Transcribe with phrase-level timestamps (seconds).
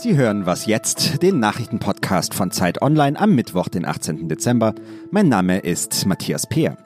[0.00, 4.28] Sie hören Was jetzt, den Nachrichtenpodcast von Zeit Online am Mittwoch, den 18.
[4.28, 4.76] Dezember.
[5.10, 6.76] Mein Name ist Matthias Peer.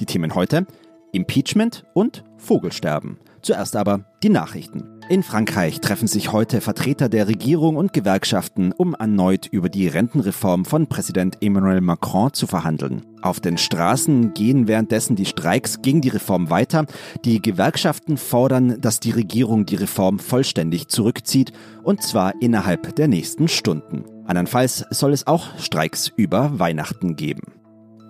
[0.00, 0.66] Die Themen heute
[1.12, 3.18] Impeachment und Vogelsterben.
[3.42, 5.01] Zuerst aber die Nachrichten.
[5.12, 10.64] In Frankreich treffen sich heute Vertreter der Regierung und Gewerkschaften, um erneut über die Rentenreform
[10.64, 13.04] von Präsident Emmanuel Macron zu verhandeln.
[13.20, 16.86] Auf den Straßen gehen währenddessen die Streiks gegen die Reform weiter.
[17.26, 21.52] Die Gewerkschaften fordern, dass die Regierung die Reform vollständig zurückzieht,
[21.82, 24.06] und zwar innerhalb der nächsten Stunden.
[24.24, 27.61] Andernfalls soll es auch Streiks über Weihnachten geben.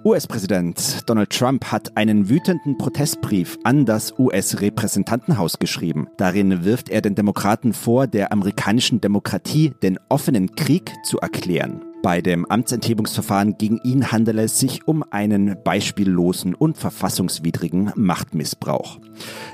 [0.05, 6.09] US-Präsident Donald Trump hat einen wütenden Protestbrief an das US-Repräsentantenhaus geschrieben.
[6.17, 11.85] Darin wirft er den Demokraten vor, der amerikanischen Demokratie den offenen Krieg zu erklären.
[12.03, 18.99] Bei dem Amtsenthebungsverfahren gegen ihn handele es sich um einen beispiellosen und verfassungswidrigen Machtmissbrauch.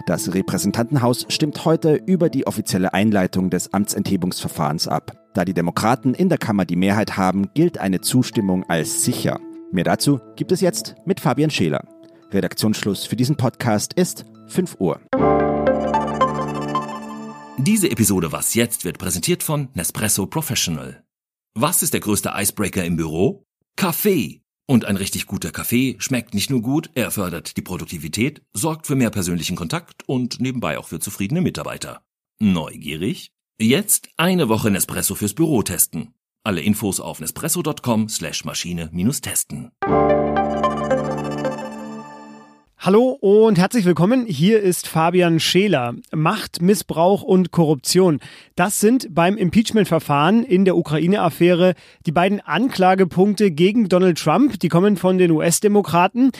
[0.06, 5.12] Das Repräsentantenhaus stimmt heute über die offizielle Einleitung des Amtsenthebungsverfahrens ab.
[5.34, 9.38] Da die Demokraten in der Kammer die Mehrheit haben, gilt eine Zustimmung als sicher.
[9.70, 11.86] Mehr dazu gibt es jetzt mit Fabian Scheler.
[12.30, 15.00] Redaktionsschluss für diesen Podcast ist 5 Uhr.
[17.58, 21.04] Diese Episode Was jetzt wird präsentiert von Nespresso Professional.
[21.54, 23.44] Was ist der größte Icebreaker im Büro?
[23.76, 24.40] Kaffee.
[24.66, 28.96] Und ein richtig guter Kaffee schmeckt nicht nur gut, er fördert die Produktivität, sorgt für
[28.96, 32.02] mehr persönlichen Kontakt und nebenbei auch für zufriedene Mitarbeiter.
[32.38, 33.32] Neugierig?
[33.60, 36.14] Jetzt eine Woche Nespresso fürs Büro testen.
[36.48, 39.70] Alle Infos auf nespresso.com slash Maschine-testen.
[42.78, 44.24] Hallo und herzlich willkommen.
[44.24, 45.96] Hier ist Fabian Scheler.
[46.10, 48.20] Macht, Missbrauch und Korruption.
[48.56, 51.74] Das sind beim Impeachment-Verfahren in der Ukraine-Affäre
[52.06, 54.58] die beiden Anklagepunkte gegen Donald Trump.
[54.60, 56.32] Die kommen von den US-Demokraten.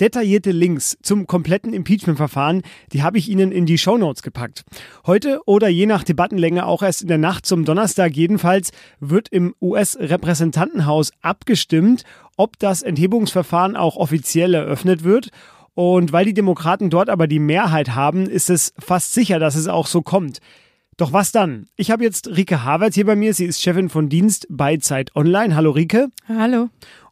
[0.00, 2.62] Detaillierte Links zum kompletten Impeachment-Verfahren,
[2.92, 4.64] die habe ich Ihnen in die Show Notes gepackt.
[5.06, 9.54] Heute oder je nach Debattenlänge auch erst in der Nacht zum Donnerstag jedenfalls wird im
[9.60, 12.04] US-Repräsentantenhaus abgestimmt,
[12.38, 15.28] ob das Enthebungsverfahren auch offiziell eröffnet wird.
[15.74, 19.68] Und weil die Demokraten dort aber die Mehrheit haben, ist es fast sicher, dass es
[19.68, 20.38] auch so kommt.
[20.96, 21.68] Doch was dann?
[21.76, 23.34] Ich habe jetzt Rike Havertz hier bei mir.
[23.34, 25.54] Sie ist Chefin von Dienst bei Zeit Online.
[25.54, 26.08] Hallo Rike.
[26.26, 26.70] Hallo.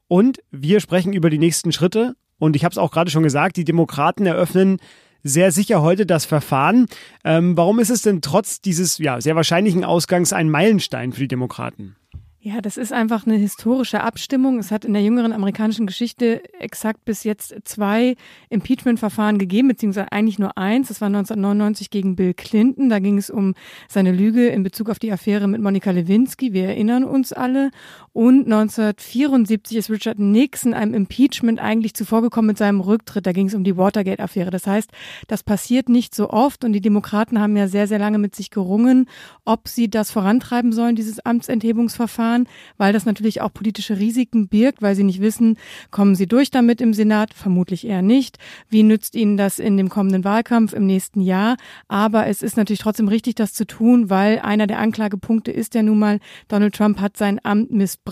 [0.08, 3.56] Und wir sprechen über die nächsten Schritte und ich habe es auch gerade schon gesagt,
[3.56, 4.78] die Demokraten eröffnen
[5.24, 6.86] sehr sicher heute das Verfahren.
[7.24, 11.28] Ähm, warum ist es denn trotz dieses ja, sehr wahrscheinlichen Ausgangs ein Meilenstein für die
[11.28, 11.96] Demokraten?
[12.40, 14.60] Ja, das ist einfach eine historische Abstimmung.
[14.60, 18.14] Es hat in der jüngeren amerikanischen Geschichte exakt bis jetzt zwei
[18.48, 20.86] Impeachment-Verfahren gegeben, beziehungsweise eigentlich nur eins.
[20.86, 22.90] Das war 1999 gegen Bill Clinton.
[22.90, 23.54] Da ging es um
[23.88, 26.52] seine Lüge in Bezug auf die Affäre mit Monika Lewinsky.
[26.52, 27.72] Wir erinnern uns alle.
[28.18, 33.24] Und 1974 ist Richard Nixon einem Impeachment eigentlich zuvorgekommen mit seinem Rücktritt.
[33.24, 34.50] Da ging es um die Watergate-Affäre.
[34.50, 34.90] Das heißt,
[35.28, 36.64] das passiert nicht so oft.
[36.64, 39.06] Und die Demokraten haben ja sehr, sehr lange mit sich gerungen,
[39.44, 44.82] ob sie das vorantreiben sollen, dieses Amtsenthebungsverfahren Verfahren, weil das natürlich auch politische Risiken birgt,
[44.82, 45.56] weil sie nicht wissen,
[45.92, 47.34] kommen sie durch damit im Senat?
[47.34, 48.38] Vermutlich eher nicht.
[48.68, 51.56] Wie nützt ihnen das in dem kommenden Wahlkampf im nächsten Jahr?
[51.86, 55.84] Aber es ist natürlich trotzdem richtig, das zu tun, weil einer der Anklagepunkte ist ja
[55.84, 56.18] nun mal,
[56.48, 58.07] Donald Trump hat sein Amt missbraucht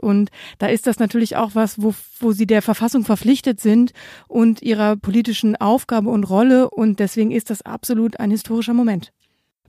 [0.00, 3.92] und da ist das natürlich auch was, wo, wo sie der Verfassung verpflichtet sind
[4.26, 9.12] und ihrer politischen Aufgabe und Rolle und deswegen ist das absolut ein historischer Moment.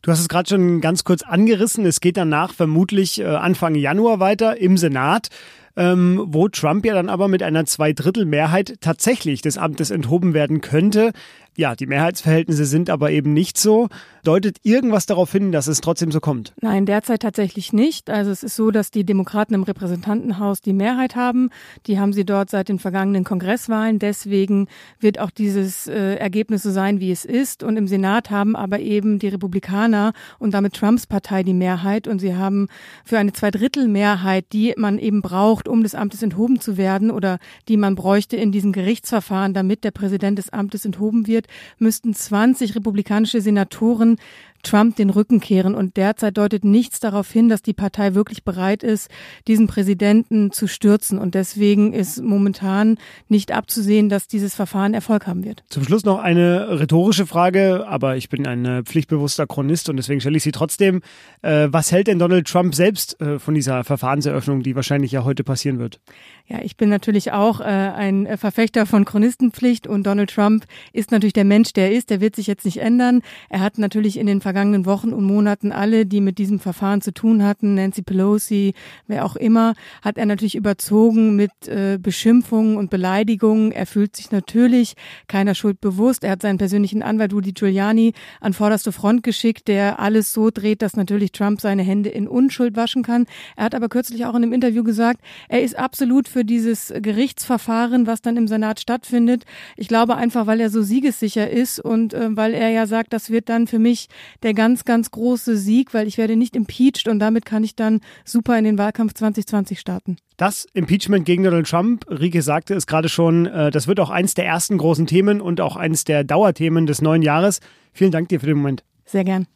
[0.01, 1.85] Du hast es gerade schon ganz kurz angerissen.
[1.85, 5.27] Es geht danach vermutlich äh, Anfang Januar weiter im Senat,
[5.75, 11.11] ähm, wo Trump ja dann aber mit einer Zweidrittelmehrheit tatsächlich des Amtes enthoben werden könnte.
[11.57, 13.89] Ja, die Mehrheitsverhältnisse sind aber eben nicht so.
[14.23, 16.53] Deutet irgendwas darauf hin, dass es trotzdem so kommt?
[16.61, 18.09] Nein, derzeit tatsächlich nicht.
[18.09, 21.49] Also es ist so, dass die Demokraten im Repräsentantenhaus die Mehrheit haben.
[21.87, 23.99] Die haben sie dort seit den vergangenen Kongresswahlen.
[23.99, 24.67] Deswegen
[24.99, 27.63] wird auch dieses äh, Ergebnis so sein, wie es ist.
[27.63, 32.07] Und im Senat haben aber eben die Republikaner und damit Trumps Partei die Mehrheit.
[32.07, 32.67] Und sie haben
[33.03, 37.77] für eine Zweidrittelmehrheit, die man eben braucht, um des Amtes enthoben zu werden oder die
[37.77, 43.41] man bräuchte in diesem Gerichtsverfahren, damit der Präsident des Amtes enthoben wird, müssten 20 republikanische
[43.41, 44.17] Senatoren
[44.63, 45.75] Trump den Rücken kehren.
[45.75, 49.09] Und derzeit deutet nichts darauf hin, dass die Partei wirklich bereit ist,
[49.47, 51.19] diesen Präsidenten zu stürzen.
[51.19, 52.97] Und deswegen ist momentan
[53.27, 55.63] nicht abzusehen, dass dieses Verfahren Erfolg haben wird.
[55.69, 60.37] Zum Schluss noch eine rhetorische Frage, aber ich bin ein pflichtbewusster Chronist und deswegen stelle
[60.37, 61.01] ich sie trotzdem.
[61.41, 65.43] Äh, was hält denn Donald Trump selbst äh, von dieser Verfahrenseröffnung, die wahrscheinlich ja heute
[65.43, 65.99] passieren wird?
[66.47, 71.33] Ja, ich bin natürlich auch äh, ein Verfechter von Chronistenpflicht und Donald Trump ist natürlich
[71.33, 72.09] der Mensch, der ist.
[72.09, 73.21] Der wird sich jetzt nicht ändern.
[73.49, 77.13] Er hat natürlich in den vergangenen Wochen und Monaten alle, die mit diesem Verfahren zu
[77.13, 78.73] tun hatten, Nancy Pelosi,
[79.05, 83.71] wer auch immer, hat er natürlich überzogen mit äh, Beschimpfungen und Beleidigungen.
[83.71, 84.95] Er fühlt sich natürlich
[85.27, 86.23] keiner Schuld bewusst.
[86.23, 90.81] Er hat seinen persönlichen Anwalt Rudy Giuliani an vorderste Front geschickt, der alles so dreht,
[90.81, 93.27] dass natürlich Trump seine Hände in Unschuld waschen kann.
[93.55, 98.07] Er hat aber kürzlich auch in einem Interview gesagt, er ist absolut für dieses Gerichtsverfahren,
[98.07, 99.45] was dann im Senat stattfindet.
[99.77, 103.29] Ich glaube einfach, weil er so siegessicher ist und äh, weil er ja sagt, das
[103.29, 104.07] wird dann für mich
[104.43, 108.01] der ganz, ganz große Sieg, weil ich werde nicht impeached und damit kann ich dann
[108.25, 110.17] super in den Wahlkampf 2020 starten.
[110.37, 114.33] Das Impeachment gegen Donald Trump, Rike sagte es gerade schon, äh, das wird auch eins
[114.33, 117.59] der ersten großen Themen und auch eins der Dauerthemen des neuen Jahres.
[117.93, 118.83] Vielen Dank dir für den Moment.
[119.05, 119.47] Sehr gern.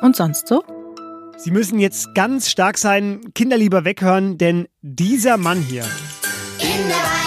[0.00, 0.64] Und sonst so?
[1.36, 5.84] Sie müssen jetzt ganz stark sein, Kinder lieber weghören, denn dieser Mann hier.
[6.58, 7.19] In der Weihnachtsbäckerei.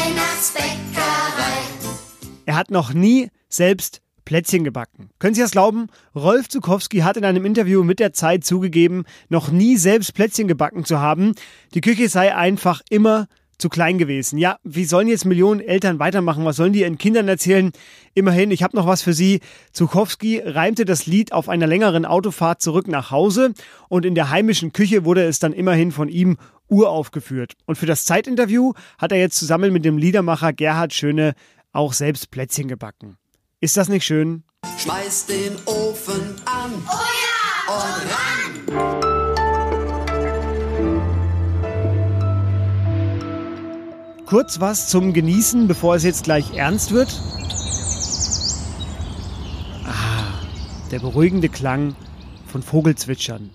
[2.54, 5.10] Er hat noch nie selbst Plätzchen gebacken.
[5.18, 5.88] Können Sie das glauben?
[6.14, 10.86] Rolf Zukowski hat in einem Interview mit der Zeit zugegeben, noch nie selbst Plätzchen gebacken
[10.86, 11.34] zu haben.
[11.74, 13.26] Die Küche sei einfach immer
[13.58, 14.38] zu klein gewesen.
[14.38, 16.46] Ja, wie sollen jetzt Millionen Eltern weitermachen?
[16.46, 17.72] Was sollen die ihren Kindern erzählen?
[18.14, 19.40] Immerhin, ich habe noch was für Sie.
[19.72, 23.56] Zukowski reimte das Lied auf einer längeren Autofahrt zurück nach Hause
[23.90, 27.54] und in der heimischen Küche wurde es dann immerhin von ihm uraufgeführt.
[27.66, 31.34] Und für das Zeitinterview hat er jetzt zusammen mit dem Liedermacher Gerhard Schöne
[31.74, 33.18] auch selbst Plätzchen gebacken.
[33.60, 34.44] Ist das nicht schön?
[34.78, 36.72] Schmeiß den Ofen an.
[36.88, 37.74] Oh ja!
[37.74, 39.24] Und ran!
[44.26, 47.22] Kurz was zum Genießen, bevor es jetzt gleich ernst wird.
[49.86, 50.42] Ah,
[50.92, 51.96] der beruhigende Klang
[52.48, 53.50] von Vogelzwitschern.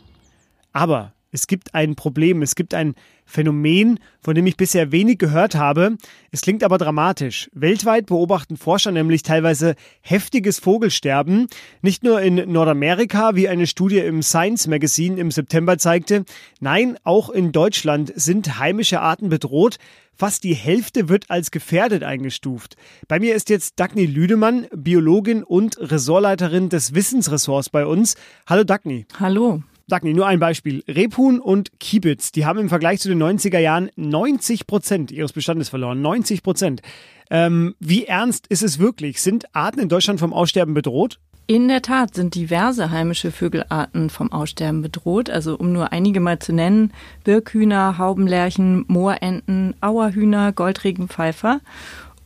[0.73, 2.95] Aber es gibt ein Problem, es gibt ein
[3.27, 5.99] Phänomen, von dem ich bisher wenig gehört habe.
[6.31, 7.51] Es klingt aber dramatisch.
[7.53, 11.47] Weltweit beobachten Forscher nämlich teilweise heftiges Vogelsterben.
[11.83, 16.25] Nicht nur in Nordamerika, wie eine Studie im Science Magazine im September zeigte.
[16.61, 19.77] Nein, auch in Deutschland sind heimische Arten bedroht.
[20.15, 22.77] Fast die Hälfte wird als gefährdet eingestuft.
[23.07, 28.17] Bei mir ist jetzt Dagny Lüdemann, Biologin und Ressortleiterin des Wissensressorts bei uns.
[28.47, 29.07] Hallo Dagny.
[29.21, 29.63] Hallo.
[29.88, 30.85] Dagny, nur ein Beispiel.
[30.87, 35.70] Rebhuhn und Kiebitz, die haben im Vergleich zu den 90er Jahren 90 Prozent ihres Bestandes
[35.70, 36.02] verloren.
[36.02, 36.82] 90 Prozent.
[37.31, 39.23] Ähm, wie ernst ist es wirklich?
[39.23, 41.19] Sind Arten in Deutschland vom Aussterben bedroht?
[41.46, 45.31] In der Tat sind diverse heimische Vögelarten vom Aussterben bedroht.
[45.31, 46.93] Also um nur einige mal zu nennen,
[47.25, 51.61] Birkhühner, Haubenlerchen, Moorenten, Auerhühner, Goldregenpfeifer.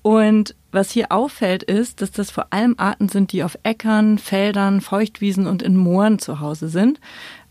[0.03, 4.81] Und was hier auffällt, ist, dass das vor allem Arten sind, die auf Äckern, Feldern,
[4.81, 7.01] Feuchtwiesen und in Mooren zu Hause sind.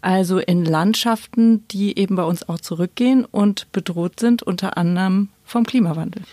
[0.01, 5.65] Also in Landschaften, die eben bei uns auch zurückgehen und bedroht sind, unter anderem vom
[5.65, 6.23] Klimawandel.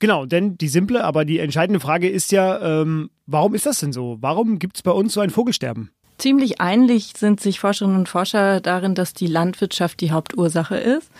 [0.00, 3.92] Genau, denn die simple, aber die entscheidende Frage ist ja, ähm, warum ist das denn
[3.92, 4.16] so?
[4.20, 5.90] Warum gibt es bei uns so ein Vogelsterben?
[6.18, 11.10] Ziemlich einig sind sich Forscherinnen und Forscher darin, dass die Landwirtschaft die Hauptursache ist.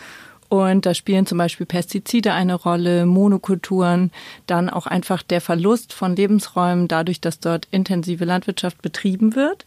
[0.49, 4.11] Und da spielen zum Beispiel Pestizide eine Rolle, Monokulturen,
[4.47, 9.65] dann auch einfach der Verlust von Lebensräumen dadurch, dass dort intensive Landwirtschaft betrieben wird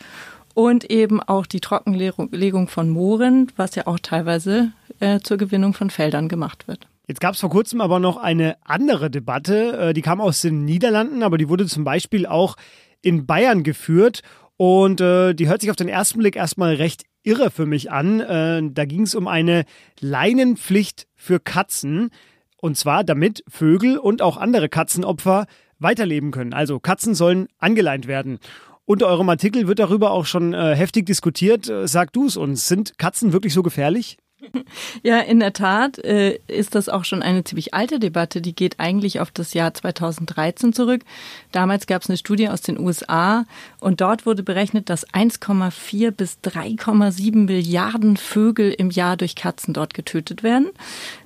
[0.54, 5.88] und eben auch die Trockenlegung von Mooren, was ja auch teilweise äh, zur Gewinnung von
[5.88, 6.88] Feldern gemacht wird.
[7.06, 10.64] Jetzt gab es vor kurzem aber noch eine andere Debatte, äh, die kam aus den
[10.64, 12.56] Niederlanden, aber die wurde zum Beispiel auch
[13.02, 14.22] in Bayern geführt
[14.56, 18.20] und äh, die hört sich auf den ersten Blick erstmal recht irre für mich an.
[18.20, 19.64] Äh, da ging es um eine
[20.00, 22.10] Leinenpflicht für Katzen.
[22.56, 25.46] Und zwar, damit Vögel und auch andere Katzenopfer
[25.78, 26.52] weiterleben können.
[26.52, 28.38] Also Katzen sollen angeleint werden.
[28.84, 31.68] Unter eurem Artikel wird darüber auch schon äh, heftig diskutiert.
[31.68, 34.18] Äh, sag du es uns, sind Katzen wirklich so gefährlich?
[35.02, 38.40] Ja, in der Tat äh, ist das auch schon eine ziemlich alte Debatte.
[38.40, 41.02] Die geht eigentlich auf das Jahr 2013 zurück.
[41.50, 43.44] Damals gab es eine Studie aus den USA
[43.80, 49.94] und dort wurde berechnet, dass 1,4 bis 3,7 Milliarden Vögel im Jahr durch Katzen dort
[49.94, 50.68] getötet werden.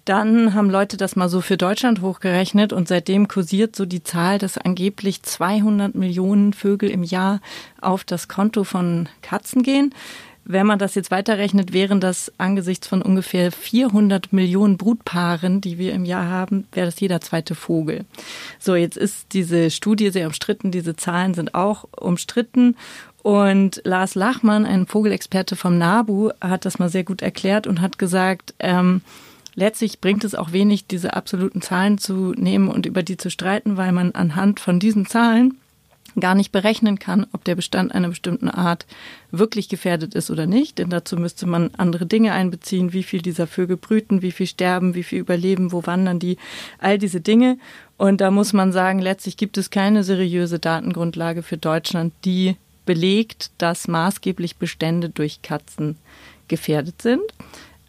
[0.05, 4.39] Dann haben Leute das mal so für Deutschland hochgerechnet und seitdem kursiert so die Zahl,
[4.39, 7.41] dass angeblich 200 Millionen Vögel im Jahr
[7.81, 9.93] auf das Konto von Katzen gehen.
[10.49, 15.93] Wenn man das jetzt weiterrechnet, wären das angesichts von ungefähr 400 Millionen Brutpaaren, die wir
[15.93, 18.05] im Jahr haben, wäre das jeder zweite Vogel.
[18.61, 22.77] So, jetzt ist diese Studie sehr umstritten, diese Zahlen sind auch umstritten.
[23.25, 27.99] Und Lars Lachmann, ein Vogelexperte vom NABU, hat das mal sehr gut erklärt und hat
[27.99, 29.01] gesagt, ähm,
[29.57, 33.77] letztlich bringt es auch wenig, diese absoluten Zahlen zu nehmen und über die zu streiten,
[33.77, 35.59] weil man anhand von diesen Zahlen
[36.21, 38.87] gar nicht berechnen kann, ob der Bestand einer bestimmten Art
[39.31, 40.79] wirklich gefährdet ist oder nicht.
[40.79, 44.95] Denn dazu müsste man andere Dinge einbeziehen, wie viel dieser Vögel brüten, wie viel sterben,
[44.95, 46.39] wie viel überleben, wo wandern die,
[46.79, 47.59] all diese Dinge.
[47.97, 53.51] Und da muss man sagen, letztlich gibt es keine seriöse Datengrundlage für Deutschland, die belegt,
[53.59, 55.97] dass maßgeblich Bestände durch Katzen
[56.49, 57.23] gefährdet sind.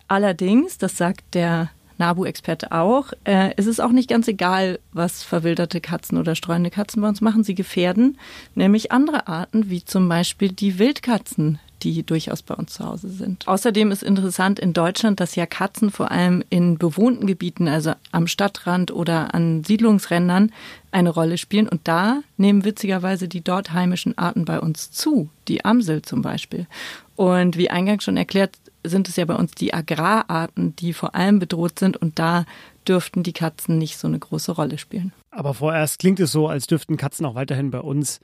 [0.07, 5.82] Allerdings, das sagt der NABU-Experte auch, äh, es ist auch nicht ganz egal, was verwilderte
[5.82, 7.44] Katzen oder streunende Katzen bei uns machen.
[7.44, 8.18] Sie gefährden
[8.56, 13.48] nämlich andere Arten, wie zum Beispiel die Wildkatzen, die durchaus bei uns zu Hause sind.
[13.48, 18.27] Außerdem ist interessant in Deutschland, dass ja Katzen vor allem in bewohnten Gebieten, also am
[18.27, 20.51] Stadtrand oder an Siedlungsrändern,
[20.92, 21.70] eine Rolle spielen.
[21.70, 26.68] Und da nehmen witzigerweise die dort heimischen Arten bei uns zu, die Amsel zum Beispiel.
[27.16, 28.58] Und wie eingangs schon erklärt,
[28.89, 32.46] sind es ja bei uns die Agrararten, die vor allem bedroht sind und da
[32.88, 35.13] dürften die Katzen nicht so eine große Rolle spielen.
[35.32, 38.20] Aber vorerst klingt es so, als dürften Katzen auch weiterhin bei uns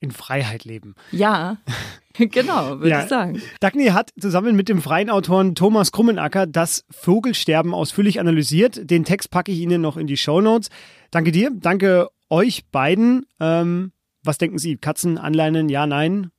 [0.00, 0.94] in Freiheit leben.
[1.10, 1.58] Ja,
[2.14, 3.02] genau, würde ja.
[3.02, 3.40] ich sagen.
[3.60, 8.90] Dagny hat zusammen mit dem freien Autoren Thomas Krummenacker das Vogelsterben ausführlich analysiert.
[8.90, 10.68] Den Text packe ich Ihnen noch in die Show Notes.
[11.10, 13.26] Danke dir, danke euch beiden.
[13.40, 13.92] Ähm,
[14.22, 14.76] was denken Sie?
[14.76, 15.68] Katzen anleinen?
[15.68, 16.30] Ja, nein?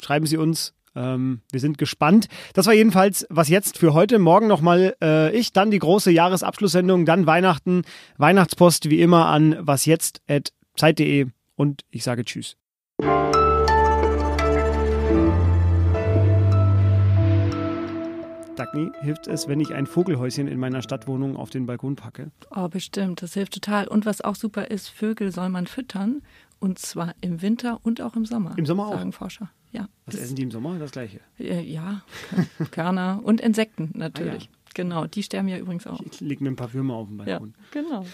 [0.00, 0.75] Schreiben Sie uns.
[0.96, 2.28] Ähm, wir sind gespannt.
[2.54, 4.18] Das war jedenfalls was jetzt für heute.
[4.18, 7.82] Morgen nochmal äh, ich, dann die große Jahresabschlusssendung, dann Weihnachten,
[8.16, 12.56] Weihnachtspost wie immer an wasjetzt.zeit.de und ich sage Tschüss.
[18.56, 22.30] Dagny, hilft es, wenn ich ein Vogelhäuschen in meiner Stadtwohnung auf den Balkon packe?
[22.50, 23.20] Oh, bestimmt.
[23.20, 23.86] Das hilft total.
[23.86, 26.22] Und was auch super ist, Vögel soll man füttern.
[26.58, 28.54] Und zwar im Winter und auch im Sommer.
[28.56, 29.14] Im Sommer sagen auch?
[29.14, 29.50] Forscher.
[29.76, 29.88] Ja.
[30.06, 30.78] Was essen die im Sommer?
[30.78, 31.20] Das gleiche?
[31.38, 32.02] Ja,
[32.70, 34.44] Körner und Insekten natürlich.
[34.44, 34.72] Ah, ja.
[34.74, 36.00] Genau, die sterben ja übrigens auch.
[36.00, 37.54] Ich lege mir ein paar Würmer auf den Balkon.
[37.56, 38.06] Ja, genau.